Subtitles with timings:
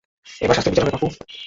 [0.41, 1.07] এবার শান্তির বিচার হবে পাপ্পু।